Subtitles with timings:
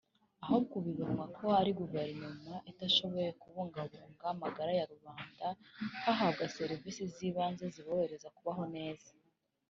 [0.43, 5.47] ahubwo bibonwa ko ari guverinoma itarashoboye kubugambunga amagara ya rubanda
[6.05, 9.09] bahabwa serivisi z’ibanze ziborohereza kubaho neza